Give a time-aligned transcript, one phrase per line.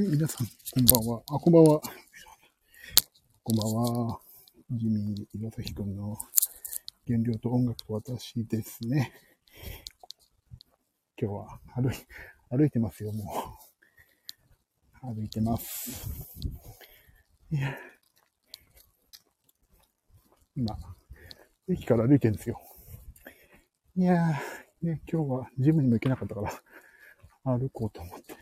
[0.00, 1.22] はい、皆さん、こんばんは。
[1.28, 1.82] あ、こんばんは。
[3.44, 4.20] こんばんは。
[4.70, 6.16] ジミー岩崎くんの
[7.06, 9.12] 原料と音楽と私ですね。
[11.20, 11.94] 今日は歩い、
[12.48, 13.30] 歩いてますよ、も
[15.02, 15.14] う。
[15.14, 16.08] 歩いてます。
[17.50, 17.76] いや。
[20.56, 20.78] 今、
[21.68, 22.58] 駅から歩いてるんですよ。
[23.96, 26.50] いやー、ね、今日はジムにも行けなかったから、
[27.44, 28.39] 歩こうと思って。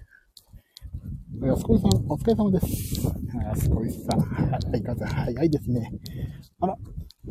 [1.36, 3.06] 安子さん、お疲れ様です。
[3.44, 5.92] 安子さん、はい、方早いですね。
[6.58, 6.76] あら、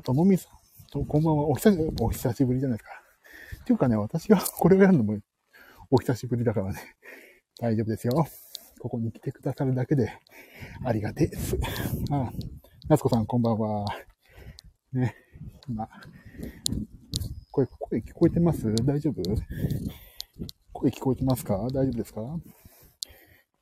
[0.03, 0.51] ともみさん、
[0.91, 1.47] とこんばんは。
[1.47, 2.91] お久しお久しぶりじゃないですか。
[3.61, 5.17] っていうかね、私がこれをやるのも
[5.89, 6.79] お久しぶりだからね、
[7.59, 8.25] 大丈夫ですよ。
[8.79, 10.13] ここに来てくださるだけで
[10.85, 11.57] ありがてえです。
[12.11, 12.31] あ、
[12.87, 13.85] 夏子さん、こんばんは。
[14.93, 15.15] ね、
[15.67, 15.89] 今、
[17.51, 18.73] 声、声聞こえてます？
[18.85, 19.21] 大丈夫？
[20.71, 21.57] 声聞こえてますか？
[21.57, 22.21] 大丈夫ですか？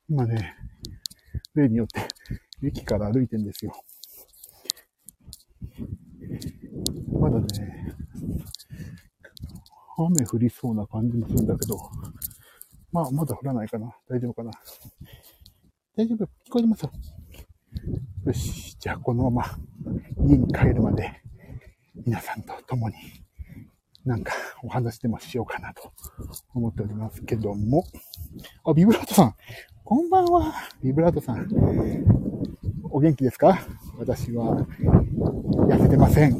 [0.08, 0.54] 今ね、
[1.54, 2.06] 例によって
[2.64, 3.72] 駅から歩いてんですよ。
[7.18, 7.46] まだね、
[9.98, 11.76] 雨降りそうな感じもするんだけど、
[12.92, 13.96] まあ、まだ降らないかな。
[14.08, 14.52] 大丈夫かな。
[15.96, 16.92] 大丈夫聞こえてますよ。
[18.26, 18.76] よし。
[18.78, 19.58] じゃあ、このまま
[20.24, 21.20] 家に帰るまで、
[22.04, 22.94] 皆さんと共に、
[24.04, 25.92] なんかお話でもしようかなと
[26.54, 27.84] 思っておりますけども。
[28.64, 29.34] あ、ビブラートさん。
[29.88, 30.52] こんばんは。
[30.82, 31.48] ビブラートさん。
[32.90, 33.60] お元気ですか？
[33.96, 34.66] 私は
[35.68, 36.32] 痩せてません。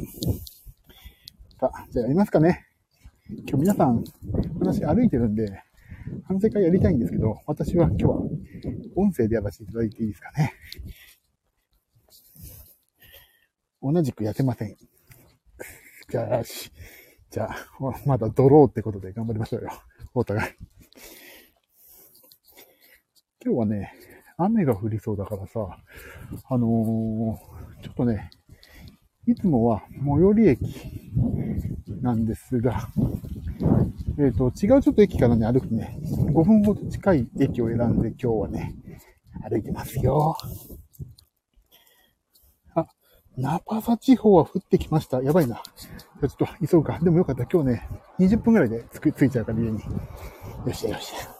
[1.57, 2.67] さあ、じゃあやりますかね。
[3.29, 4.03] 今日皆さん、
[4.59, 5.63] 私歩いてるんで、
[6.25, 8.15] 反省会やりたいんですけど、私は今日は
[8.97, 10.53] 音声でやらせていただいていいですかね。
[13.81, 14.75] 同じく痩せません。
[16.09, 16.69] じゃあ、し、
[17.31, 17.55] じゃあ、
[18.05, 19.69] まだドローってことで頑張りましょうよ。
[20.13, 20.53] お互い。
[23.43, 23.93] 今日はね、
[24.37, 25.77] 雨が降りそうだからさ、
[26.49, 28.31] あのー、ちょっとね、
[29.27, 30.61] いつもは最寄り駅
[32.01, 32.87] なんですが、
[34.17, 38.75] えっ、ー、と、違うちょっと駅からね、歩くね、5分ほど近い駅を選んで今日はね、
[39.47, 40.35] 歩いてますよ。
[42.73, 42.87] あ、
[43.37, 45.21] ナパサ地方は降ってきました。
[45.21, 45.61] やばいな。
[46.21, 46.99] ちょっと急ぐか。
[47.03, 47.45] でもよかった。
[47.45, 47.87] 今日ね、
[48.19, 49.79] 20分ぐらいで着着いちゃうから家に。
[49.79, 49.83] よ
[50.71, 51.36] っしゃよっしゃ。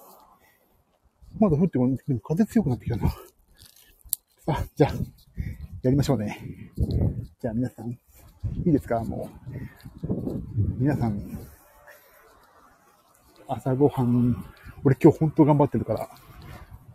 [1.39, 1.97] まだ降ってこない。
[2.07, 3.13] でも風強くなってきたな。
[4.47, 4.91] あ、じゃあ、
[5.83, 6.39] やりましょうね。
[7.39, 7.99] じゃあ皆さん、い
[8.65, 9.03] いですか？
[9.03, 9.53] もう。
[10.79, 11.37] 皆さん、
[13.47, 14.45] 朝ごはん、
[14.83, 16.09] 俺今日本当頑張ってるから、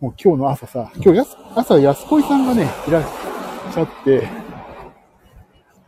[0.00, 3.02] もう今日の朝さ、今日やす朝安子さんがね、いらっ
[3.72, 4.28] しゃって、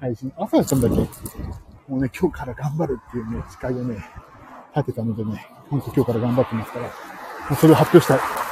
[0.00, 0.96] 配信、朝やったんだっけ？
[1.90, 4.04] もうね、今日から頑張るっていうね、誓いをね、
[4.76, 6.90] 立てたのでね、ほんと今日から頑張ってますから、も
[7.52, 8.43] うそれを発表したい。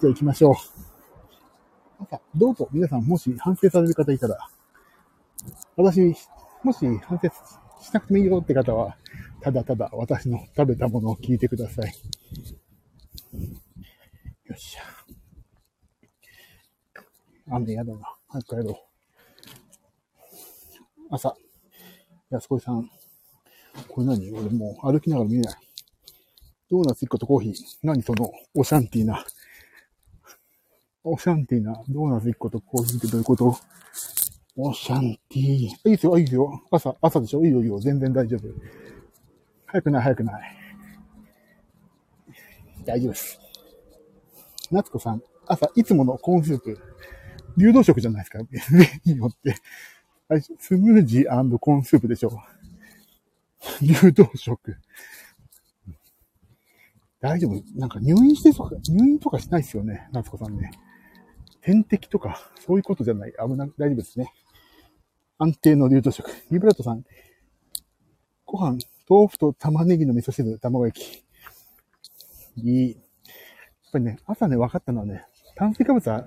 [0.00, 0.54] じゃあ行きましょう。
[2.04, 4.38] 朝、どうぞ皆さんもし反省される方いたら、
[5.76, 6.14] 私、
[6.62, 7.28] もし反省
[7.82, 8.96] しなくてもいいよって方は、
[9.40, 11.86] ただただ私の食べたものを聞いてください。
[14.44, 14.82] よっしゃ。
[17.50, 18.14] 雨やだな。
[18.28, 18.76] 早く帰ろう。
[21.10, 21.34] 朝、
[22.30, 22.88] 安子さん。
[23.88, 24.30] これ何？
[24.30, 25.56] 俺もう歩きながら見えない。
[26.70, 27.54] ドーナツ1個とコーヒー。
[27.82, 29.24] 何その、オシャンティーな。
[31.10, 31.82] オシャンティーな。
[31.88, 33.56] ドーナツ1個とコーヒーってどういうこと？
[34.56, 35.44] オシャンティー。
[35.44, 36.62] いいですよ、いいですよ。
[36.70, 37.44] 朝、朝でしょ？
[37.44, 37.78] いいよ、いいよ。
[37.78, 38.48] 全然大丈夫。
[39.66, 40.56] 早くない、早くない。
[42.84, 43.38] 大丈夫です。
[44.70, 46.78] 夏子さん、朝、いつものコーンスープ。
[47.56, 48.38] 流動食じゃないですか？
[49.04, 49.56] いいよって。
[50.28, 52.30] あれ、スムージーコーンスープでしょ？
[53.82, 54.76] 流動食。
[57.20, 57.62] 大丈夫？
[57.74, 60.08] なんか入院してとか、入院とかしないですよね。
[60.12, 60.70] 夏子さんね。
[61.68, 63.32] 点滴とか、そういうことじゃない。
[63.32, 64.32] 危ない、大丈夫ですね。
[65.36, 66.30] 安定の流動食。
[66.50, 67.04] リブラートさん。
[68.46, 71.24] ご飯、豆腐と玉ねぎの味噌汁、卵焼き。
[72.56, 72.90] いい。
[72.92, 73.02] やっ
[73.92, 75.26] ぱりね、朝ね、分かったのはね、
[75.56, 76.24] 炭水化物は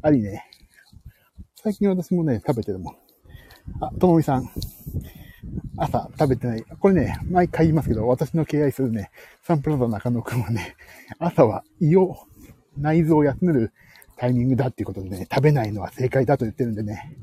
[0.00, 0.44] ありね。
[1.60, 2.96] 最近私もね、食べてるもん。
[3.80, 4.48] あ、ともみさん。
[5.76, 6.62] 朝食べてない。
[6.62, 9.10] これね、毎回言いますけど、私の敬愛するね、
[9.42, 10.76] サンプラザ中野くんはね、
[11.18, 12.16] 朝は胃を、
[12.78, 13.72] 内臓を休める
[14.22, 17.18] タイミングだっていうことでね、食べないのは正解だと言ってるんでね、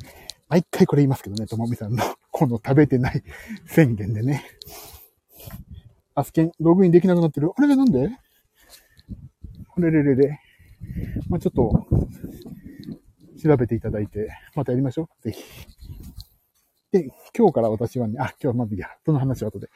[0.50, 3.24] 毎回これ言いますけどね、ともみさんの、この食べてない
[3.68, 4.44] 宣言でね。
[6.14, 7.52] アスケン、ログインできなくなってる。
[7.56, 8.10] あれでなんで？
[9.70, 10.42] これれれれ。
[11.30, 11.88] まあ、ちょっと、
[13.42, 15.24] 調べていただいて、またやりましょう。
[15.24, 15.42] ぜひ。
[16.92, 19.70] で、今日から私はね、あ、今日はまずいや、その話は後で。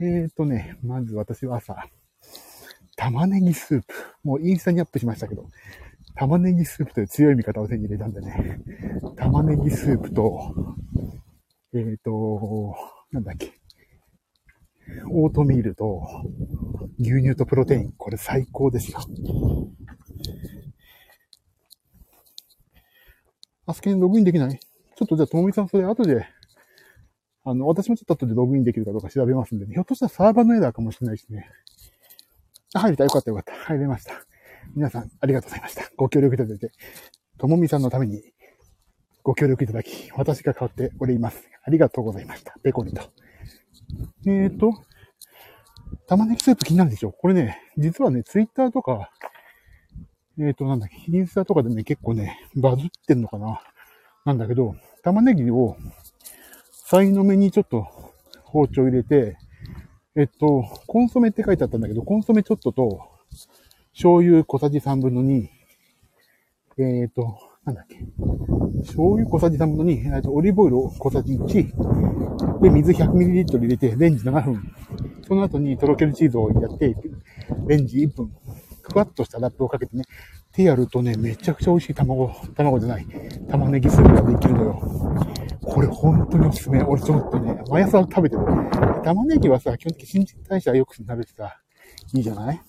[0.00, 1.76] えーとね、まず私は朝、
[2.96, 3.94] 玉ねぎスープ。
[4.24, 5.44] もうインスタにアップしましたけど、
[6.14, 8.60] 玉ねぎスープという強い味方を手に入れたんでね、
[9.16, 10.54] 玉ねぎスープと、
[11.74, 12.74] えっ、ー、と、
[13.10, 13.52] なんだっけ、
[15.10, 16.06] オートミールと
[17.00, 17.92] 牛乳とプロテイン。
[17.92, 18.98] これ最高ですよ。
[23.64, 24.58] アスケンログインできない？
[24.58, 26.26] ちょっとじゃあ、ともみさんそれ後で、
[27.44, 31.48] あの、私もちょっと後でログインできるかどうか調べますんで、ね、ひょっとしたらサーバーのエラーかもしれないですね。
[32.74, 33.04] 入れた。
[33.04, 33.52] よかったよかった。
[33.52, 34.12] 入れました。
[34.74, 35.90] 皆さん、ありがとうございました。
[35.96, 36.72] ご協力いただいて、
[37.38, 38.22] ともみさんのために
[39.22, 41.48] ご協力いただき、私が代わっております。
[41.64, 42.54] ありがとうございました。
[42.62, 43.02] ペコリと。
[44.26, 44.72] えーと、
[46.08, 49.10] 玉ねぎスープ気になるでしょこれね、実はね、ツイッターとか、
[50.38, 53.60] えーと、なんだっけ、インスタとかでね、結構ね、バズってんのかな
[54.24, 55.76] なんだけど、玉ねぎを、
[56.72, 57.86] さいの目にちょっと
[58.44, 59.36] 包丁入れて、
[60.16, 63.11] えっと、コンソメって書いてあったんだけど、コンソメちょっとと、
[63.94, 65.46] 醤油小さじ3分の2、
[66.78, 67.98] えっ、と、なんだっけ。
[68.80, 74.72] 醤油小さじ3分の2、えっと、オリーブオイルを小さじ1、で、水 100ml 入れて、レンジ7分。
[75.28, 76.96] その後にとろけるチーズをやって、
[77.66, 78.32] レンジ1分。
[78.82, 80.04] ふわっとしたラップをかけてね、
[80.52, 83.06] 手やるとね、めちゃくちゃ美味しい卵、卵じゃない、
[83.48, 84.80] 玉ねぎスープができるのよ。
[85.62, 86.82] これ本当におすすめ。
[86.82, 88.42] 俺ちょっとね、毎朝食べてる。
[89.04, 91.60] 玉ねぎはさ、基本的に新陳代謝良くなるしさ、
[92.12, 92.60] いいじゃない？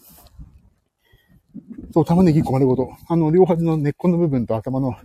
[1.94, 2.92] そう、玉ねぎ1個丸ごと。
[3.07, 4.95] あの、両端の根っこの部分と頭の、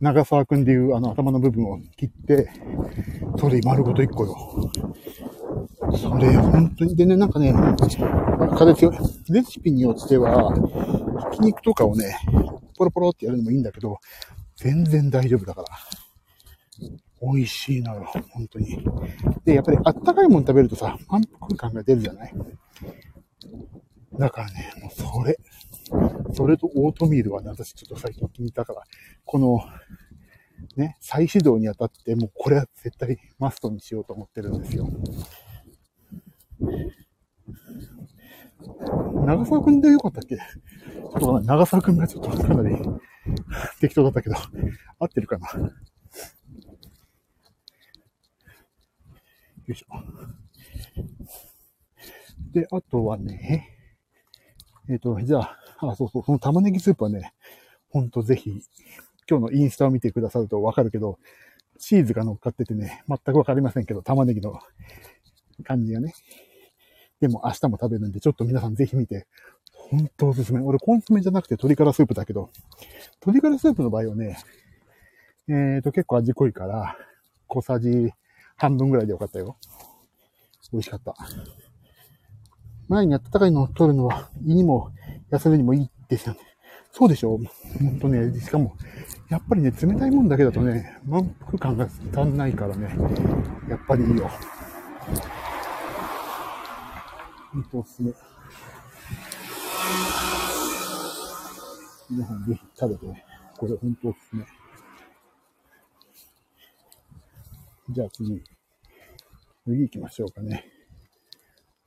[0.00, 2.50] 長沢くんでいうあの頭の部分を切って、
[3.38, 4.70] それ丸ごと1個よ。
[5.96, 6.96] それ、本当に。
[6.96, 7.52] でね、なんかね、
[8.58, 8.90] 形、
[9.30, 10.52] レシピによっては、
[11.32, 12.16] ひき肉とかをね、
[12.76, 13.98] ポロポロってやるのもいいんだけど、
[14.56, 15.68] 全然大丈夫だから。
[17.22, 18.84] 美味しいのよ、本当に。
[19.44, 22.34] で、やっぱりあったかいもの食べるとさ、満腹感が出るじゃない
[24.18, 25.38] だからね、もうそれ。
[26.32, 28.82] それとオートミールはね、私ちょっと最近気に入ったから、
[29.24, 29.60] この、
[30.76, 34.88] ね、再始動にあたって、もうこれは絶対マストにしようと思ってるんですよ。
[39.26, 40.36] 長沢くんでよかったっけ？
[40.36, 42.76] ちょっと長沢くんがちょっとかなり
[43.80, 44.36] 適当だったけど、
[44.98, 45.48] 合ってるかな？
[45.58, 45.72] よ
[49.68, 49.86] いしょ。
[52.52, 53.70] で、あとはね、
[54.88, 55.58] えっ、ー、と、じゃあ、
[55.92, 57.32] あ、そうそう、その玉ねぎスープはね、
[57.90, 58.50] ほんとぜひ、
[59.28, 61.18] 今日のインスタを見てくださるとわかるけど、
[61.78, 64.58] チーズが乗っかっててね、全くわかりませんけど、玉ねぎの
[65.64, 66.14] 感じがね。
[67.20, 69.26] でも明日も食べるんで、ちょっと皆さんぜひ見て、
[69.72, 70.60] ほんとおすすめ。
[70.60, 72.50] 俺コンソメじゃなくて鶏ガラスープだけど、
[73.24, 74.38] 鶏ガラスープの場合はね、
[75.48, 76.96] え、ー、と結構味濃いから、
[77.48, 78.12] 小さじ
[78.56, 79.56] 半分ぐらいでよかったよ。
[80.72, 81.14] 美味しかった。
[82.88, 84.90] 前に温かいのを取るのは胃にも
[85.34, 86.40] 痩せるにもいいですよね。
[86.92, 87.36] そうでしょ？
[87.36, 88.76] ほんとね、しかも、
[89.28, 92.94] やっぱりね、冷たいもんだけだとね、満腹感が足んないからね、
[93.68, 94.30] やっぱりいいよ。
[97.52, 98.12] ほんとおすすめ。
[102.10, 103.24] 皆さんぜひ食べてね、
[103.56, 104.44] これほんとおすすめ。
[107.90, 108.40] じゃあ次。
[109.66, 110.64] 次行きましょうかね。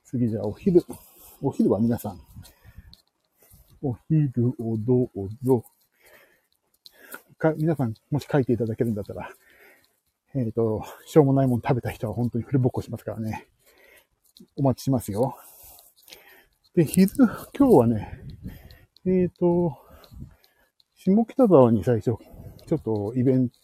[0.04, 0.84] 次じゃあお昼。
[1.42, 2.20] お昼は皆さん。
[3.82, 5.64] お昼をどうぞ。
[7.38, 9.30] か、皆さん、もし書いていただけるんだったら、
[10.34, 13.48] えっ、ー、と、しょうもないもの食べた人は本当にフルボッコしますからね。
[14.56, 15.38] お待ちしますよ。
[16.76, 17.10] で、昼、
[17.58, 18.20] 今日はね、
[19.06, 19.78] えっ、ー、と、
[20.96, 22.16] 下北沢に最初、
[22.68, 23.56] ちょっとイベント、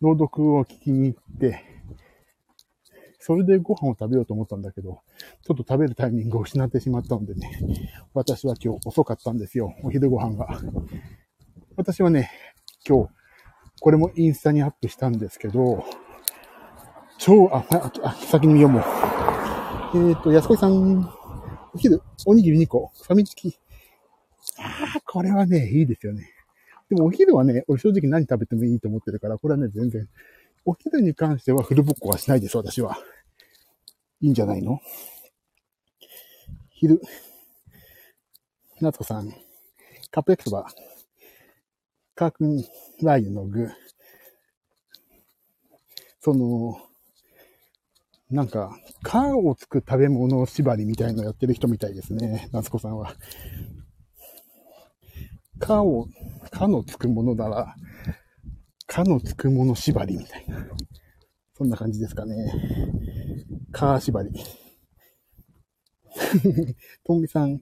[0.00, 1.62] 朗読を聞きに行って、
[3.18, 5.00] それでご飯を食べようと思ったんだけど、
[5.42, 7.50] ちょっと食べるタイミングを失ってしまったのでね、
[8.14, 10.60] 私は今日遅かったんですよ、お昼ご飯が。
[11.76, 12.30] 私はね、
[12.86, 13.10] 今日、
[13.80, 15.84] これもインスタにアップしたんですけど、
[17.18, 17.64] 超、あ、
[18.02, 18.82] あ先に読もう。
[19.94, 21.08] えっ、ー、と、安子さん、
[21.74, 23.56] お昼、おにぎり2個、ファミチキ。
[24.58, 26.28] ああ、これはね、いいですよね。
[26.88, 30.08] でもお昼はね、俺正直何食べてもいいと思ってるから、これはね、全然。
[30.64, 32.98] お昼に関してはフルボッコはしないです、私は。
[34.20, 34.80] いいんじゃないの？
[36.82, 37.00] 昼。
[38.80, 39.32] 夏子さん、
[40.10, 40.66] カップ焼きそば、
[42.16, 42.56] カークン
[43.04, 43.70] ラー油の具。
[46.18, 46.76] その、
[48.32, 53.14] なんか、カーをつく食べ物縛りみたいのやってる人みたいですね、夏子さんは。
[55.60, 56.08] かを、
[56.50, 57.76] かのつくものなら、
[58.88, 60.66] かのつくもの縛りみたいな。
[61.56, 62.52] そんな感じですかね。
[63.70, 64.61] か縛り。
[67.04, 67.60] とんみさん、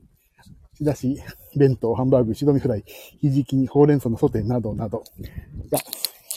[0.74, 1.22] 仕出し、
[1.56, 2.84] 弁当、ハンバーグ、白身フライ、
[3.20, 5.04] ひじきにほうれん草のソテーなどなど。
[5.18, 5.22] い
[5.70, 5.78] や、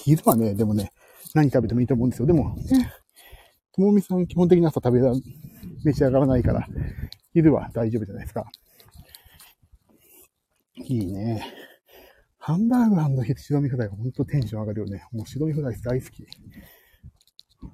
[0.04, 0.92] 昼はね、でもね、
[1.34, 2.26] 何食べてもいいと思うんですよ。
[2.26, 2.56] でも、
[3.74, 5.14] ともみさん基本的に朝食べら、
[5.84, 6.68] 召し上がらないから、
[7.34, 8.50] 昼は大丈夫じゃないですか。
[10.76, 11.46] いいね。
[12.38, 15.06] ハンバーグ白身フライがほんとテンション上がるよね。
[15.14, 16.26] もう白身フライ大好き。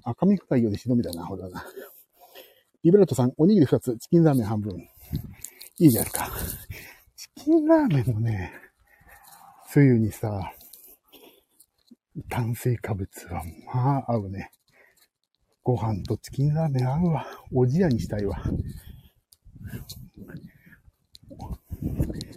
[0.04, 1.64] 赤身フライより白身だな、ほらな。
[2.82, 4.74] リベラトさん、おにぎり2つ、チキンラーメン半分。
[5.78, 6.30] いいじゃないですか。
[7.14, 8.52] チキンラーメンのね、
[9.68, 10.54] つゆにさ、
[12.30, 14.50] 炭水化物は、まあ、合うね。
[15.62, 17.26] ご飯とチキンラーメン合うわ。
[17.52, 18.42] おじやにしたいわ。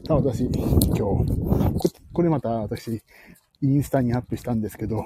[0.06, 0.54] さあ、私、今
[0.94, 1.34] 日、
[2.12, 3.02] これまた私、
[3.62, 5.06] インスタにアップしたんですけど、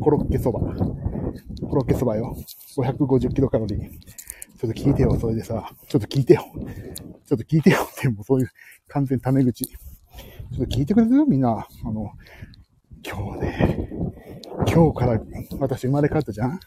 [0.00, 0.58] コロッケそば。
[0.58, 2.36] コロッケそばよ。
[2.76, 4.15] 550キロカロリー。
[4.58, 5.70] ちょっと聞いてよ、それでさ。
[5.86, 6.44] ちょっと聞いてよ。
[7.26, 8.50] ちょっと聞いてよって、もうそういう
[8.88, 9.64] 完全タメ口。
[9.66, 9.76] ちょ
[10.54, 11.26] っと聞いてくれる？
[11.26, 11.66] みんな。
[11.84, 12.12] あの、
[13.04, 13.88] 今日ね、
[14.66, 15.20] 今日から
[15.58, 16.58] 私生まれ変わったじゃん？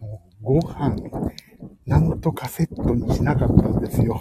[0.00, 0.96] もうご飯、
[1.86, 4.20] なんとかセットにしなかったんですよ。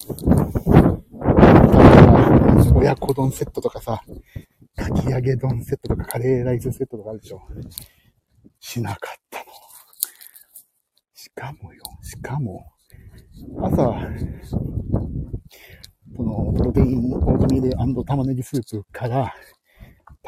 [2.76, 4.04] 親子丼セットとかさ、
[4.76, 7.42] かき揚げ丼セットとかカレーライスセットとかあるでしょ。
[8.60, 9.40] しなかった。
[11.40, 12.66] かもよ、しかも、
[13.62, 13.82] 朝、
[16.18, 19.34] このプロテインオートミール玉ねぎスープから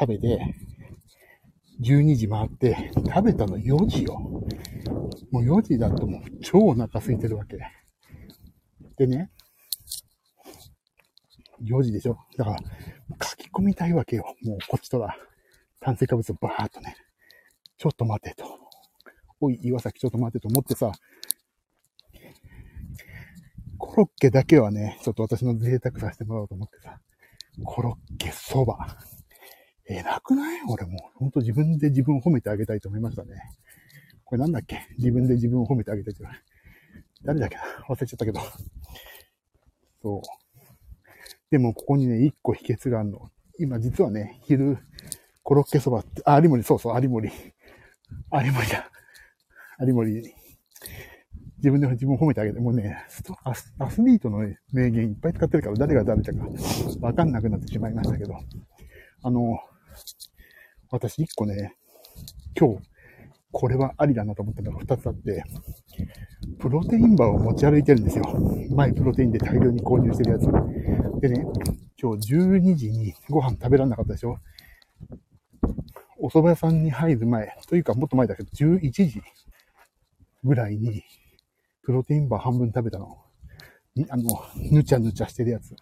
[0.00, 0.54] 食べて、
[1.82, 4.18] 12時回って、食べたの4時よ。
[5.30, 7.58] もう4時だともう超お腹空いてるわけ。
[8.96, 9.30] でね、
[11.62, 12.56] 4時でしょだから、
[13.22, 14.34] 書き込みたいわけよ。
[14.42, 15.14] もうこっちとら、
[15.80, 16.96] 炭水化物をバーっとね、
[17.76, 18.61] ちょっと待てと。
[19.42, 20.92] おい、岩崎ちょっと待ってと思ってさ、
[23.76, 27.00] コロッケだけはね、ちょっと私の贅沢させてもらおうと思ってさ、
[27.64, 28.96] コロッケそば。
[29.88, 30.60] えなくない？
[30.68, 33.42] 俺もう、ほんと自分で自分を褒めてあげたいと思いましたね。
[34.24, 34.86] これなんだっけ？
[34.98, 36.22] 自分で自分を褒めてあげたいって
[37.24, 37.56] 誰だっけ？
[37.56, 38.40] な忘れちゃったけど。
[40.00, 40.22] そう。
[41.50, 43.28] でもここにね、一個秘訣があるの。
[43.58, 44.78] 今実はね、昼、
[45.42, 47.28] コロッケそばって、あ、有森、そうそう、有森。
[47.28, 48.88] 有森だ。
[49.86, 50.34] 有森。
[51.58, 53.04] 自分で自分を褒めてあげて、もうね、
[53.44, 54.38] アスアスリートの、
[54.72, 56.38] 名言いっぱい使ってるから誰が誰だか
[57.00, 58.34] わかんなくなってしまいましたけど、
[59.22, 59.58] あの、
[60.90, 61.76] 私一個ね、
[62.58, 62.82] 今日、
[63.52, 65.44] これはありだなと思ったのが2つあって、
[66.58, 68.24] プロテインバーを持ち歩いてるんですよ。
[68.70, 70.46] 前プロテインで大量に購入してるやつ。
[71.20, 71.44] でね、
[72.00, 74.38] 今日12時にご飯食べられなかったでしょ
[76.18, 79.22] お蕎麦屋さんに入る前、というかもっと前だけど、11時
[80.44, 81.02] ぐらいに、
[81.82, 83.18] プロテインバー半分食べたの。
[84.08, 84.24] あの、
[84.70, 85.74] ぬちゃぬちゃしてるやつ。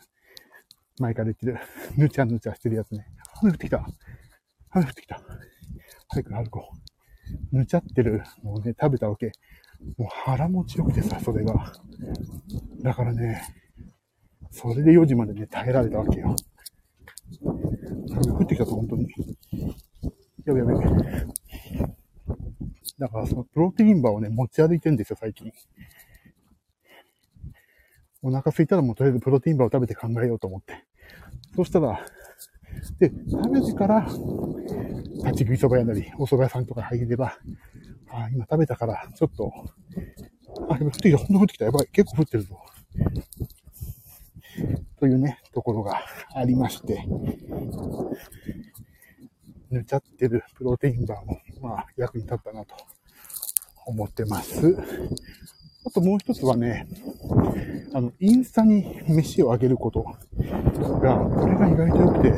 [0.99, 1.59] 前から言ってる。
[1.97, 3.07] ぬちゃぬちゃしてるやつね。
[3.43, 3.87] 雨降ってきた。
[4.71, 5.23] 雨降ってきた。
[6.09, 6.71] 早く歩こ
[7.53, 7.57] う。
[7.57, 9.33] ぬちゃってるのをね、食べたわけ。
[9.97, 11.73] もう腹持ちよくてさ、それが。
[12.83, 13.43] だからね、
[14.51, 16.35] それで4時までね、耐えられたわけよ。
[17.43, 19.07] 雨降ってきたぞ、本当に。
[20.45, 20.75] やべやべ。
[23.01, 25.51] だからそのプロテインバーをね、持ち歩いてるんですよ、最近。
[28.23, 30.85] お腹空いたらもうとりあえずプロテインバーを食べて考えようと思って。
[31.57, 32.05] そしたら、
[32.99, 34.07] で、食べてから、
[35.25, 37.39] 立ち食いそば屋なり、お蕎麦屋さんとか入れば、
[38.11, 39.51] あ、今食べたから、ちょっと、
[40.69, 42.61] あ、降ってきた、ほんと降ってきた、やばい、結構降ってるぞ。
[44.99, 46.03] というね、ところが
[46.35, 47.03] ありまして、
[49.71, 52.75] ぬちゃってるプロテインバーも、まあ、役に立ったなと
[53.87, 54.77] 思ってます。
[55.87, 56.87] あともう一つはね、
[57.93, 60.13] あの、インスタに飯をあげることが、
[61.17, 62.33] これが意外と良くて、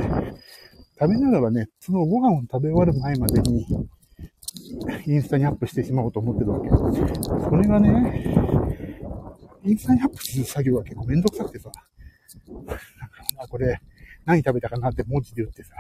[0.99, 3.66] 食べながらね、そのご飯を食べ終わる前までに、
[5.06, 6.68] インスタにアップしてしまおうと思ってるわけ。
[6.70, 8.25] それがね、
[9.64, 11.70] インスタにアップする作業が結構めんどくさくてさ、
[12.49, 12.78] なんか、
[13.38, 13.80] あ、これ、
[14.25, 15.75] 何食べたかなって文字で打ってさ、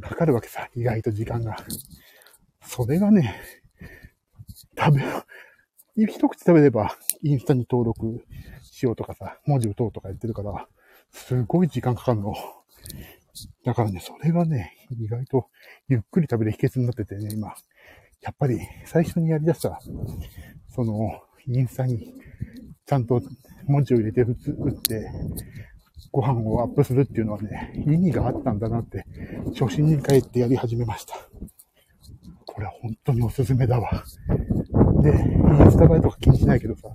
[0.00, 1.56] かかるわけさ、意外と時間が。
[2.60, 3.36] それがね、
[4.78, 4.92] 食
[5.96, 8.24] べ、一口食べれば、インスタに登録
[8.62, 10.66] しようとかさ、文字打とうとか言ってるから、
[11.10, 12.34] すごい時間かかるの。
[13.64, 15.48] だからね、それがね、意外と
[15.88, 17.54] ゆっくり食べる秘訣になっててね、今。
[18.22, 19.80] やっぱり最初にやり出した、
[20.70, 22.14] その、インスタに
[22.86, 23.22] ちゃんと
[23.66, 25.10] 文字を入れて打って、
[26.12, 29.04] ご飯をアップするっていうのはね、意味があったんだなって、
[29.58, 31.14] 初心に帰ってやり始めました。
[32.56, 34.02] これは本当におすすめだわ。
[35.02, 36.88] で、インスタ映えとか気にしないけどさ、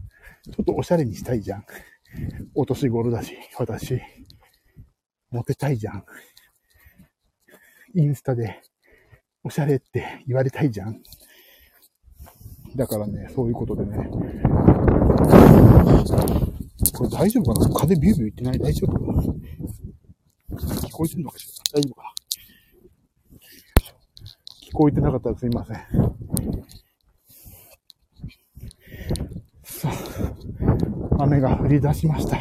[0.44, 1.66] ちょっとおしゃれにしたいじゃん。
[2.56, 4.02] お年頃だし、私、
[5.30, 6.04] モテたいじゃん。
[7.94, 8.60] インスタで、
[9.44, 11.00] おしゃれって言われたいじゃん。
[12.76, 14.10] だからね、そういうことでね。
[16.92, 17.76] これ大丈夫かな？
[17.76, 18.58] 風ビュービュー言ってない？
[18.58, 18.98] 大丈夫？
[18.98, 19.22] かな
[20.74, 21.80] 聞こえてんのかしら？
[21.80, 22.02] 大丈夫か？
[22.02, 22.10] な
[24.72, 25.78] 聞こえてなかったらすいません。
[29.64, 29.92] さ
[31.20, 32.38] あ、雨が降り出しました。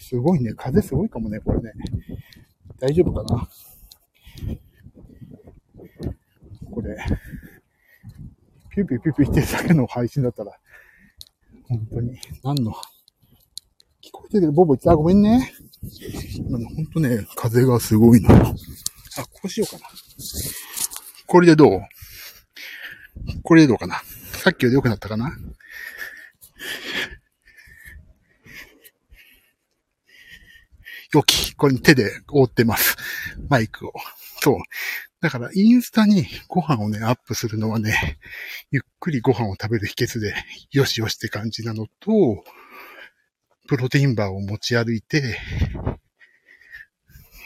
[0.00, 0.54] すごいね。
[0.54, 1.72] 風すごいかもね、これね。
[2.80, 3.48] 大丈夫かな？
[6.72, 6.96] これ、
[8.70, 10.52] ピューピューピューピュー言ってるだけの配信だったら、
[11.68, 12.72] 本当に、何の、
[14.02, 15.52] 聞こえてるけど、ボボ言って、あ、ごめんね。
[16.36, 18.28] 今ね、ほんとね、風がすごいの。
[19.18, 19.88] あ、こうしようかな。
[21.26, 21.80] これでどう？
[23.42, 24.00] これでどうかな？
[24.32, 25.36] さっきより良くなったかな？
[31.12, 31.54] よき。
[31.54, 32.96] これに手で覆ってます。
[33.48, 33.92] マイクを。
[34.40, 34.56] そう。
[35.22, 38.18] だから、インスタにご飯をね、アップするのはね、
[38.70, 40.34] ゆっくりご飯を食べる秘訣で、
[40.72, 42.44] よしよしって感じなのと、
[43.66, 45.38] プロテインバーを持ち歩いて、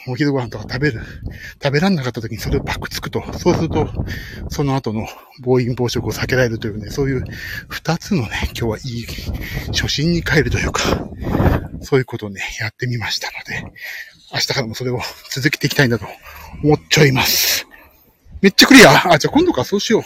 [0.07, 1.01] お昼ご飯とか食べる、
[1.61, 3.87] 食べらんなかった時にそれをパクつくと、そうすると、
[4.49, 5.07] その後の
[5.41, 7.23] 暴飲暴食を避けられるというね、そういう
[7.67, 9.05] 二つのね、今日はいい、
[9.71, 10.81] 初心に帰るというか、
[11.81, 13.71] そういうことをね、やってみましたので、
[14.33, 16.05] 明日からもそれを続けていきたいなと
[16.63, 17.67] 思っちゃいます。
[18.41, 20.03] めっちゃクリアあ、じゃあ今度かそうしよう。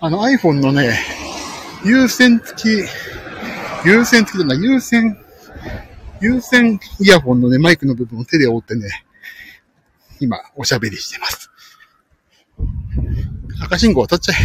[0.00, 0.98] あの iPhone のね、
[1.84, 2.68] 優先付き、
[3.86, 5.23] 優先付きだな、優先
[6.24, 9.04] 有線イヤホンのね、マイクの部分を手で覆ってね、
[10.20, 11.50] 今、おしゃべりしてます。
[13.60, 14.36] 赤信号渡っちゃえ。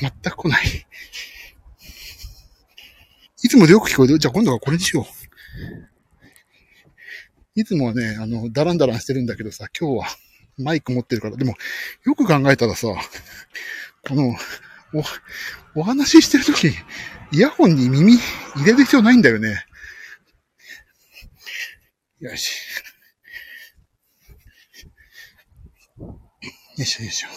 [0.00, 0.86] 全く来ない。
[3.42, 5.04] いつもでよく聞こえるじゃあ今度はこれにしよう。
[7.56, 10.06] いつもはね、あの、ダランダランしてるんだけどさ、今日は
[10.56, 11.56] マイク持ってるから、でも、
[12.04, 12.86] よく考えたらさ、
[14.06, 14.36] この、
[15.74, 16.68] お、お話ししてるとき、
[17.32, 18.16] イヤホンに耳
[18.54, 19.64] 入れる必要ないんだよね。
[22.20, 22.50] よし。
[25.98, 26.16] よ
[26.76, 27.28] いしょよいしょ。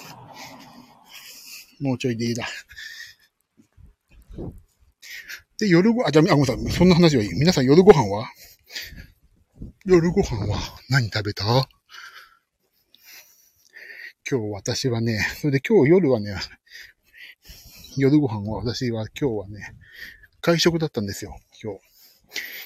[1.83, 2.47] もうちょいでいいだ。
[5.59, 6.71] で、夜ご、あ、じゃあ、ごめんなさい。
[6.71, 7.29] そんな話はいい。
[7.33, 8.27] 皆さん夜ご飯は？
[9.85, 10.57] 夜ご飯は？
[10.89, 11.45] 何食べた？
[14.29, 16.35] 今日私はね、それで今日夜はね、
[17.97, 19.75] 夜ご飯は私は今日はね、
[20.39, 21.37] 会食だったんですよ。
[21.61, 21.81] 今日。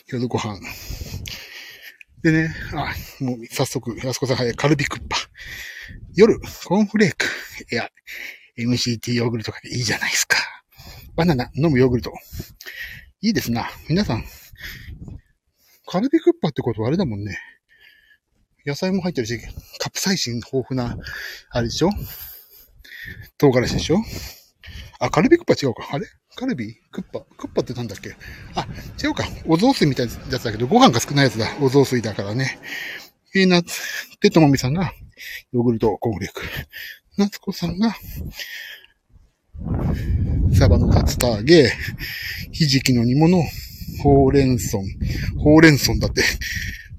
[0.07, 0.59] 夜ご飯。
[2.25, 2.91] でね、あ、
[3.23, 5.15] もう早速、安子さん、はい、カルビクッパ。
[6.15, 7.27] 夜、コーンフレーク。
[7.71, 7.91] いや、
[8.57, 10.37] MCT ヨーグルトかけいいじゃないですか。
[11.15, 12.11] バナナ、飲むヨーグルト。
[13.21, 13.69] いいですな。
[13.89, 14.25] 皆さん、
[15.85, 17.37] カルビクッパってことはあれだもんね。
[18.65, 19.39] 野菜も入ってるし、
[19.77, 20.97] カプサイシン豊富な、
[21.51, 21.91] あれでしょ？
[23.37, 23.97] 唐辛子でしょ？
[24.97, 25.87] あ、カルビクッパ違うか。
[25.91, 26.07] あれ？
[26.35, 26.75] カルビ？
[26.91, 27.21] クッパ？
[27.37, 28.15] クッパってなんだっけ？
[28.55, 28.67] あ、
[29.01, 29.23] 違うか。
[29.45, 31.47] お雑炊みたいなやつだけど、ご飯が少ないやつだ。
[31.61, 32.59] お雑炊だからね。
[33.33, 34.91] えー、なつ、てともみさんが、
[35.51, 36.41] ヨーグルトコーンフレーク。
[37.17, 37.95] 夏子さんが、
[40.53, 41.71] サバの竜田揚げ、
[42.51, 43.41] ひじきの煮物、
[44.03, 44.79] ほうれん草、
[45.37, 46.23] ほうれん草だって、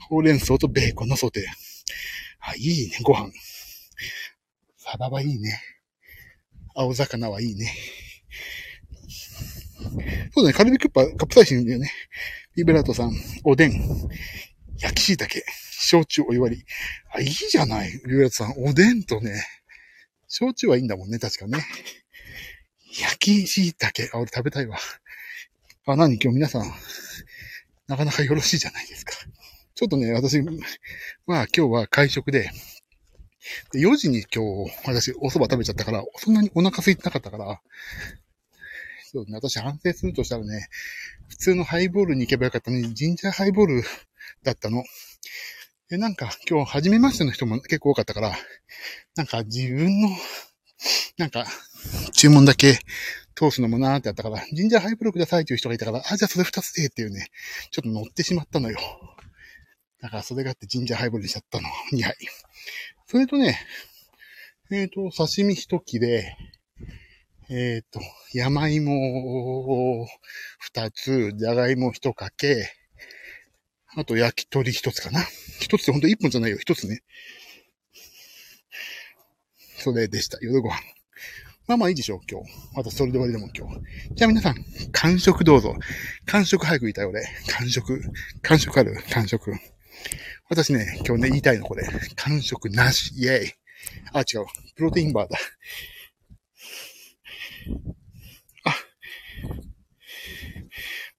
[0.09, 1.45] ほうれん草とベーコンのソテー。
[2.41, 3.31] あ、いいね、ご飯。
[4.79, 5.61] サバはいいね。
[6.75, 7.73] 青魚はいいね。
[10.35, 11.91] そうだね、カルビクッパ、カプサイシンだよね。
[12.57, 13.13] ビブラートさん、
[13.45, 13.73] おでん、
[14.79, 15.35] 焼き椎茸、
[15.73, 16.65] 焼酎お湯割り。
[17.13, 18.55] あ、いいじゃない、ビブラートさん。
[18.59, 19.45] おでんとね、
[20.29, 21.65] 焼酎はいいんだもんね、確かね。
[23.01, 24.17] 焼き椎茸。
[24.17, 24.79] あ、俺食べたいわ。
[25.87, 26.15] あ、何？
[26.15, 26.73] 今日皆さん、
[27.87, 29.13] なかなかよろしいじゃないですか。
[29.75, 30.47] ちょっとね、私は
[31.27, 32.51] 今日は会食で、
[33.71, 37.61] で4時に今日、私、お蕎麦食べちゃったから、そんなにお腹空いてなかったから、
[39.17, 40.69] そうね、私反省するとしたらね、
[41.29, 43.83] 普通のハイボールに行けばよかったのに、ジンジャーハイボール
[44.43, 44.85] だったの。
[45.89, 48.37] で、なんか今日初めましての人も結構多かったから、
[49.17, 50.11] なんか自分の、
[51.17, 51.47] なんか、
[52.13, 52.79] 注文だけ
[53.35, 57.29] 通すのもなーってやったから、ジンジャーハイボールくださいっていう人がいたから、あ、じゃあそれ二つでっていうね、
[57.71, 58.79] ちょっと乗ってしまったのよ。
[60.03, 61.71] だからそれがあってジンジャーハイボールにしちゃったの。
[61.95, 62.17] 2杯。
[63.07, 63.59] それとね、
[64.71, 66.37] えっ、ー、と、刺身一切れ、
[67.49, 68.01] えっ、ー、と、
[68.33, 70.07] 山芋を
[70.59, 72.73] 二つ、じゃがいも一かけ、
[73.95, 75.21] あと焼き鳥一つかな。
[75.61, 76.59] 一つってほんと一本じゃないよ。
[76.59, 77.03] 一つね。
[79.79, 80.39] それでした。
[80.43, 80.81] 夜ご飯。
[81.69, 82.51] まあまあいいでしょう、今日。
[82.75, 84.15] 私それで終わりでも今日。
[84.15, 84.57] じゃあ皆さん、
[84.91, 85.77] 完食どうぞ。
[86.27, 87.23] 完食早く言いたい俺。
[87.49, 88.01] 完食。
[88.43, 88.97] 完食ある？
[89.13, 89.53] 完食。
[90.49, 91.85] 私ね、今日ね、言いたいのこれ。
[92.17, 93.13] 完食なし。
[93.17, 93.53] イェイ。
[94.13, 94.47] あ、違う。
[94.75, 95.39] プロテインバーだ。
[98.65, 98.75] あ。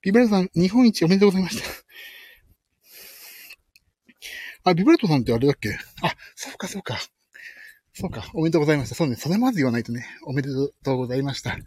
[0.01, 1.65] ビブラートさん、日本一おめでとうございました。
[4.69, 5.77] あ、ビブラートさんってあれだっけ？
[6.01, 6.99] あ、そうかそうか。
[7.93, 8.95] そうか、おめでとうございました。
[8.95, 10.49] そうね、それまず言わないとね、おめで
[10.83, 11.57] とうございました。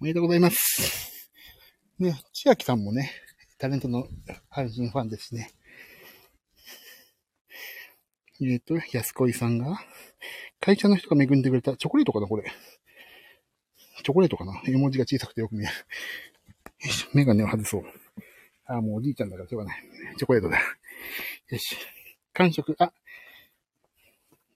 [0.00, 1.30] おめでとうございます。
[1.98, 3.12] ね、千秋さんもね、
[3.58, 4.06] タレントの
[4.48, 5.50] 配信ファンですね。
[8.40, 9.84] えっ、ー、と、安子さんが、
[10.60, 12.44] 会社の人が恵んでくれたチョコレートかな、これ。
[14.02, 15.72] チョコレートかな絵文字が小さくてよく見える。
[16.86, 17.84] よし、メガネを外そう。
[18.66, 19.82] ああ、もうおじいちゃんだからしょうがない。
[20.16, 20.58] チョコレートだ。
[20.58, 21.76] よし。
[22.32, 22.92] 完食、あ、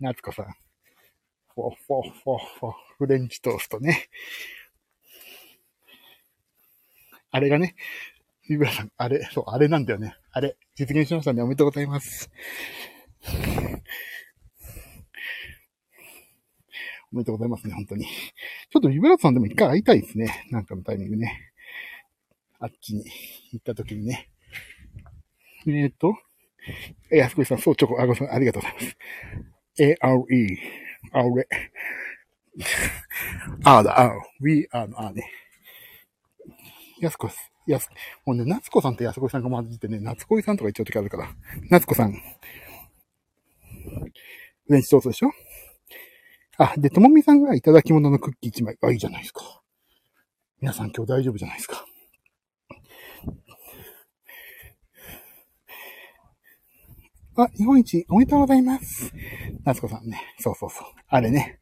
[0.00, 0.46] 夏子さん。
[1.54, 4.08] フォーフォーフォーフォー、フレンチトーストね。
[7.30, 7.74] あれがね、
[8.48, 10.16] ビブラさん、あれ、そう、あれなんだよね。
[10.30, 11.42] あれ、実現しましたね。
[11.42, 12.30] おめでとうございます。
[17.14, 18.06] おめでとうございますね、本当に。
[18.70, 20.44] ちょっとビブラさんでも一回会いたいですね。
[20.50, 21.52] なんかのタイミングね。
[22.58, 23.04] あっちに
[23.52, 24.28] 行った時にね。
[25.66, 26.12] えー、っと、
[27.12, 28.96] え、安子さん、そう、チョコ、あ、ごさん、ありがとうございます。
[29.78, 30.58] A-R-E、
[31.12, 31.48] あれ。
[33.64, 35.30] あだ、あ、we are のあね。
[37.00, 37.52] 安子です。
[37.66, 37.88] やす、
[38.26, 41.28] もうね、夏子さんと安子さんが混じってね、夏子さんとか言っちゃう時あるから。
[41.70, 42.12] 夏子さん。
[42.12, 42.20] フ
[44.72, 45.30] レンチトーストでしょ
[46.58, 48.76] あ、で、ともみさんがいただき物のクッキー1枚。
[48.82, 49.62] あ、いいじゃないですか。
[50.60, 51.84] 皆さん今日大丈夫じゃないですか。
[57.36, 59.12] あ、日本一おめでとうございます。
[59.64, 60.22] 夏子さんね。
[60.38, 60.86] そうそうそう。
[61.08, 61.58] あれね。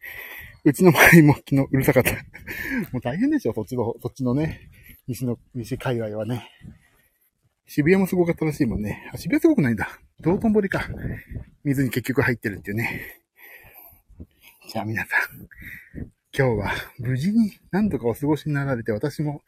[0.65, 2.13] うちの周りも昨日うるさかった。
[2.13, 4.69] もう大変でしょ、そっちの、そっちのね、
[5.09, 6.51] 西の、西界隈はね。
[7.67, 9.11] 渋谷もすごかったらしいもんね。
[9.15, 9.89] あ、渋谷すごくないんだ。
[10.21, 10.87] 道頓堀か。
[11.65, 13.22] 水に結局入ってるっていうね。
[14.73, 15.49] じゃあ皆さん、
[16.35, 19.43] 今日は無事に何とかお過ごしになられて、私も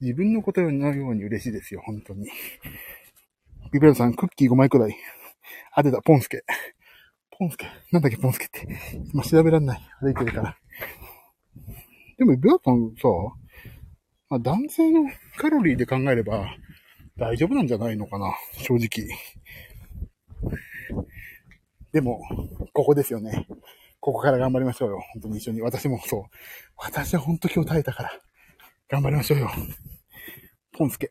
[0.00, 2.30] 自分のことのように嬉しいですよ、本当に。
[3.72, 4.94] ビブラさん、クッキー5枚くらい
[5.72, 6.44] あ、出た、ポンスケ。
[7.36, 7.66] ポンスケ？
[7.90, 8.68] なんだっけ、ポンスケって。
[9.12, 9.80] 今調べらんない。
[10.00, 10.56] 歩いてるから。
[12.16, 13.08] でも、ビアさんさ、
[14.30, 16.54] まあ、男性のカロリーで考えれば
[17.16, 19.08] 大丈夫なんじゃないのかな、正直。
[21.90, 22.20] でも、
[22.72, 23.48] ここですよね。
[24.00, 25.00] ここから頑張りましょうよ。
[25.12, 25.60] 本当に一緒に。
[25.60, 26.22] 私もそう。
[26.76, 28.12] 私は本当今日耐えたから。
[28.88, 29.50] 頑張りましょうよ。
[30.72, 31.10] ポンスケ。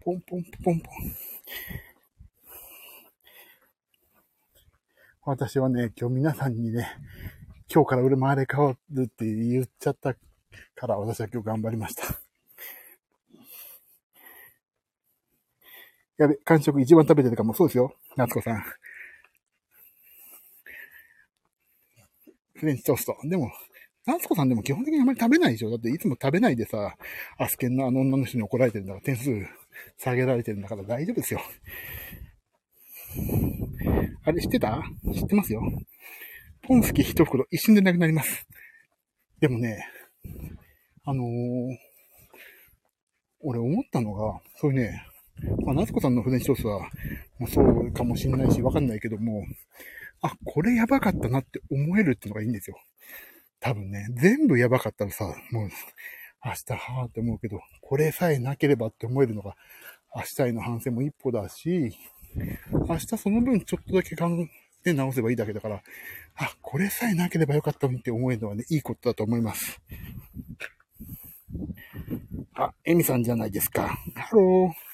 [0.00, 0.94] ポンポンポンポン。
[5.26, 6.86] 私はね、今日皆さんにね、
[7.72, 12.04] 今日から俺回れ変わるって言っちゃったから私は今日頑張りました。
[16.18, 17.54] やべ、完食一番食べてるかも。
[17.54, 17.96] そうですよ。
[18.16, 18.62] 夏子さん。
[22.56, 23.16] フレンチトースト。
[23.24, 23.50] でも、
[24.06, 25.70] 夏子さんでも基本的にあまり食べないでしょ？
[25.70, 26.96] だっていつも食べないでさ、
[27.38, 29.30] アスケンのあの女の人に怒られてるんだから点数
[29.98, 31.40] 下げられてるんだから大丈夫ですよ。
[34.24, 34.82] あれ知ってた？
[35.14, 35.62] 知ってますよ。
[36.62, 38.46] ポンスキ一袋一瞬でなくなります。
[39.40, 39.86] でもね、
[41.04, 41.26] あのー、
[43.40, 45.06] 俺思ったのが、そういうね、
[45.66, 46.80] まあ、夏子さんの船一つは、
[47.38, 49.44] もうそうかもしんないし、わかんないけども、
[50.24, 52.80] あ、これやばかったなって思えるってのがいいんですよ。
[53.60, 55.68] 多分ね、全部やばかったらさ、もう、
[56.42, 59.54] 明日はぁって思うけど、これさえなければって思えるのが、
[60.16, 61.94] 明日への反省も一歩だし、
[62.72, 64.28] 明日その分ちょっとだけ考
[64.86, 65.82] え直せばいいだけだから、
[66.36, 69.78] あ、これさえなければよかったのにって思えるのはね、いいことだと思います。
[72.54, 73.88] あ、エミさんじゃないですか。
[74.14, 74.84] Hello。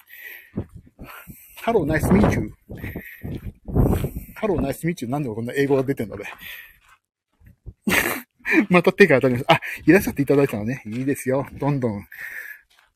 [1.63, 5.11] Hello, nice meet you。Hello, nice meet you。
[5.11, 6.25] なんでこんな英語が出てんので。
[8.71, 9.45] また手が当たります。
[9.49, 10.83] あ、いらっしゃっていただいたのね。
[10.87, 11.47] いいですよ。
[11.53, 12.07] どんどん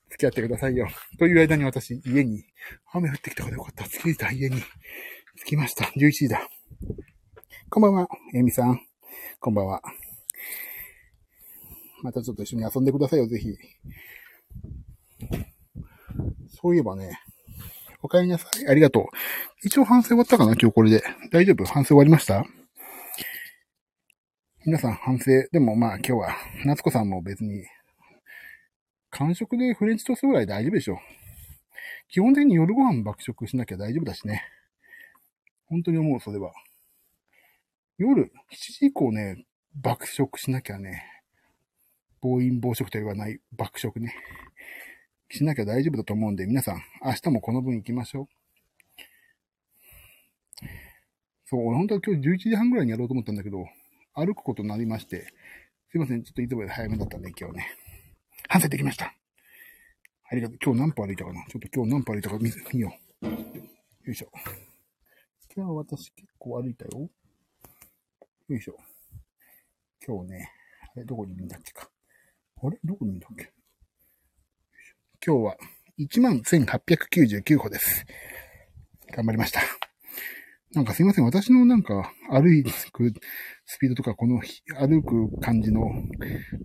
[0.08, 0.88] 付き合ってくださいよ。
[1.18, 2.44] という間に私、家に、
[2.92, 3.84] 雨降ってきたからよかった。
[3.84, 4.62] 着いた家に
[5.42, 5.84] 着きました。
[5.84, 6.48] 11時だ。
[7.68, 8.80] こんばんは、えみさん。
[9.40, 9.82] こんばんは。
[12.02, 13.54] またちょっと一緒に遊んでくださいよ、ぜひ。
[16.48, 17.18] そういえばね、
[18.04, 18.68] お帰りなさい。
[18.68, 19.04] ありがとう。
[19.62, 20.52] 一応反省終わったかな？
[20.60, 21.02] 今日これで。
[21.32, 21.64] 大丈夫？
[21.64, 22.44] 反省終わりました？
[24.66, 25.24] 皆さん反省。
[25.52, 26.36] でもまあ今日は、
[26.66, 27.64] 夏子さんも別に、
[29.08, 30.98] 完食でフレンチトーストぐらい大丈夫でしょ。
[32.08, 34.44] 基本的に夜ご飯爆食しなきゃ大丈夫だしね。
[35.64, 36.52] 本当に思う、それは。
[37.96, 38.28] 夜7
[38.80, 41.06] 時以降ね、爆食しなきゃね、
[42.20, 44.14] 暴飲暴食と言わない爆食ね、
[45.34, 48.26] しなきゃ大丈夫だと思うんで、皆さん、明日もこの分行きましょう。
[51.46, 53.66] そう、俺本当は今日11時半ぐらいにやろうと思ったんだけど、
[54.14, 55.26] 歩くことになりまして、
[55.90, 57.66] すいません、ちょっといつもより早めだったんで、今日ね。
[58.48, 59.12] 反省できました。
[60.30, 60.58] ありがとう。
[60.64, 61.44] 今日何歩歩いたかな？
[61.48, 63.26] ちょっと今日何歩歩いたか見見よう。
[63.26, 63.32] よ
[64.12, 64.28] いしょ。
[65.56, 67.10] 今日私結構歩いたよ。
[68.48, 68.76] よいしょ。
[70.06, 70.50] 今日ね、
[70.94, 71.90] あれ、どこにいるんだっけか。
[72.62, 73.52] あれどこにいるんだっけ？
[75.26, 75.56] 今日は
[75.98, 78.04] 11,899歩です。
[79.16, 79.62] 頑張りました。
[80.74, 81.24] なんかすいません。
[81.24, 82.42] 私のなんか歩
[82.92, 83.10] く
[83.64, 84.42] スピードとか、この
[84.76, 85.80] 歩く感じの、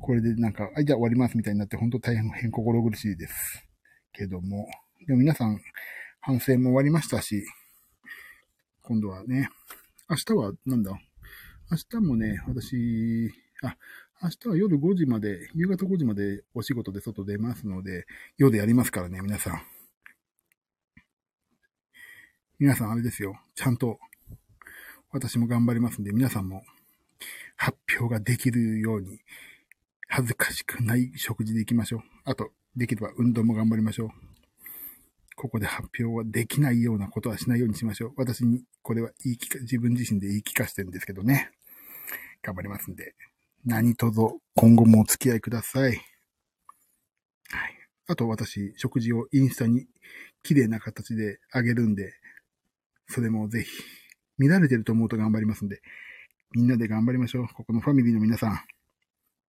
[0.02, 3.66] これでなんか、あ、じゃあ終わりますみたいになって、本当大変心苦しいです。
[4.12, 4.68] けども、
[5.08, 5.62] でも皆さん、
[6.20, 7.46] 反省も終わりましたし、
[8.82, 9.48] 今度はね、
[10.10, 10.92] 明日はなんだ？
[11.72, 13.32] 明日もね、私、
[13.64, 13.78] あ、
[14.22, 18.06] 明日は夜5時まで、夕方5時までお仕事で外出ますので、
[18.38, 19.62] 夜でやりますからね、皆さん。
[22.60, 23.40] 皆さんあれですよ。
[23.56, 23.98] ちゃんと、
[25.12, 26.64] 私も頑張りますんで、皆さんも
[27.56, 29.22] 発表ができるように、
[30.10, 32.02] 恥ずかしくない食事で行きましょう。
[32.26, 34.10] あと、できれば運動も頑張りましょう。
[35.38, 38.14] ここで発表はできないようなことはしないようにしましょう。
[38.18, 41.52] 私にこれは言い聞か、自分自身で言い聞かせてるんですけどね。
[42.44, 43.16] 頑張りますんで。
[43.66, 45.92] 何卒今後もお付き合いください。
[45.92, 46.02] はい。
[48.08, 49.88] あと私、食事をインスタに
[50.44, 52.14] 綺麗な形であげるんで、
[53.08, 53.70] それもぜひ、
[54.38, 55.82] 乱れてると思うと頑張りますんで、
[56.52, 57.48] みんなで頑張りましょう。
[57.48, 58.60] ここのファミリーの皆さん。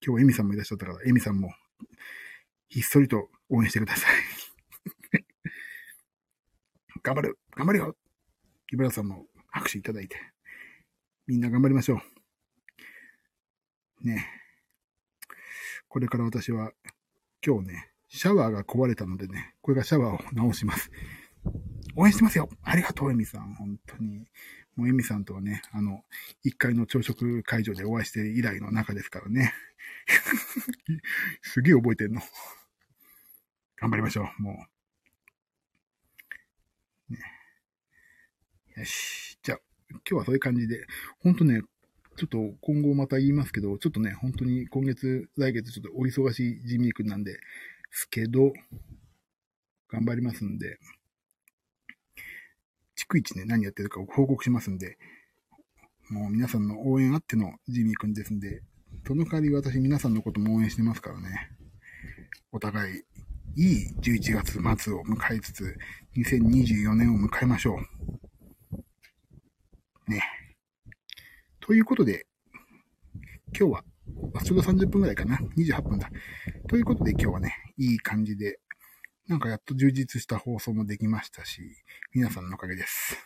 [0.05, 1.53] 今日エミさんもいらっしゃったから、エミさんも、
[2.69, 4.15] ひっそりと応援してください。
[7.03, 7.97] 頑張る頑張るよ
[8.73, 10.17] イブラさんも拍手いただいて、
[11.27, 12.20] みんな頑張りましょう。
[14.03, 14.27] ね
[15.89, 16.73] これから私は、
[17.45, 20.91] 今日ね、シャワーが壊れたのでね、これがシャワーを直します。
[21.97, 23.55] 応援してますよありがとう、エミさん。
[23.55, 24.29] 本当に。
[24.77, 26.05] もうエミさんとはね、あの、
[26.45, 29.53] 1階の朝食会場でお会いして以来の中ですからね。
[31.43, 32.21] すげえ覚えてんの。
[33.77, 34.67] 頑張りましょう、も
[37.09, 37.13] う。
[37.13, 37.19] ね。
[38.77, 39.39] よし。
[39.43, 39.61] じゃあ、
[39.91, 40.87] 今日はそういう感じで、
[41.19, 41.63] ほんとね、
[42.21, 47.41] ちょっと今後また言いますけど、ちょっとね、本当に今月、来月ちょっとお忙しいジミー君なんで、
[47.91, 48.53] すけど、
[49.89, 50.79] 頑張りますんで、
[52.95, 54.99] 逐一ね、何やってるかを報告しますんで、
[56.11, 58.61] もう皆さんの応援あってのジミーくんですんで、
[59.07, 61.51] その代わり私皆さんのことも応援してますからね。
[62.53, 63.03] お互い、
[63.57, 65.75] いい11月末を迎えつつ、
[66.19, 67.81] 2024年を迎えましょう。
[70.11, 70.40] ね。
[71.61, 72.27] ということで、
[73.59, 73.85] 今日は、
[74.45, 75.39] ちょうど30分くらいかな。
[75.57, 76.11] 28分だ。
[76.69, 78.61] ということで今日はね、いい感じで
[79.31, 81.63] なんかやっと充実した放送もできましたし、
[82.13, 83.17] 皆さんのおかげです。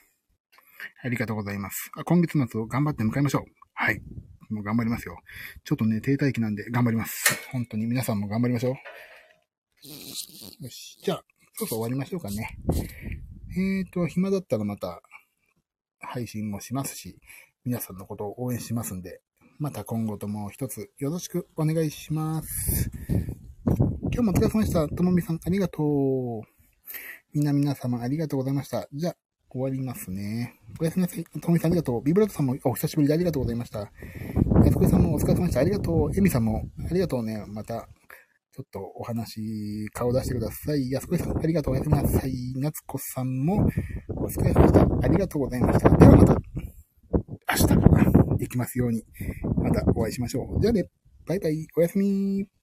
[1.02, 1.90] ありがとうございます。
[1.96, 3.44] あ今月末を頑張って迎えましょう。
[3.72, 4.02] はい。
[4.50, 5.16] もう頑張りますよ。
[5.64, 7.48] ちょっとね、停滞期なんで頑張ります。
[7.52, 8.74] 本当に皆さんも頑張りましょう。
[10.64, 10.98] よし。
[11.02, 12.58] じゃあ、そろそろ終わりましょうかね。
[13.56, 15.00] えーと、暇だったらまた
[16.00, 17.16] 配信もしますし、
[17.64, 19.22] 皆さんのことを応援しますんで、
[19.58, 22.90] また今後とも一つよろしくお願いします。
[23.66, 24.86] 今日もお疲れ様でした。
[24.86, 26.42] ともみさん、ありがとう。
[27.32, 28.86] みんな皆様、ありがとうございました。
[28.92, 29.16] じゃあ、
[29.48, 30.60] 終わりますね。
[30.78, 31.24] おやすみなさい。
[31.24, 32.02] ともみさん、ありがとう。
[32.02, 33.78] ビブラートさんもお久しぶりでありがとうございました。
[33.78, 33.88] や
[34.70, 35.60] すこさんもお疲れ様でした。
[35.60, 36.10] ありがとう。
[36.14, 37.46] えみさんも、ありがとうね。
[37.48, 37.88] また、
[38.52, 40.90] ちょっとお話、顔出してください。
[40.90, 41.74] やすこさん、ありがとう。
[41.74, 42.52] おやすみなさい。
[42.56, 43.66] なつこさんも、
[44.10, 45.06] お疲れ様でした。
[45.06, 45.88] ありがとうございました。
[45.88, 46.36] ではまた、
[48.38, 49.04] できますように、
[49.56, 50.60] またお会いしましょう。
[50.60, 50.88] じゃあね、
[51.26, 51.66] バイバイ。
[51.76, 52.53] おやすみ。